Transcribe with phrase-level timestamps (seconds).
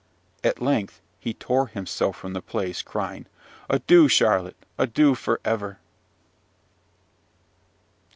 [0.43, 3.27] At length he tore himself from the place, crying,
[3.69, 5.77] "Adieu, Charlotte, adieu for ever!"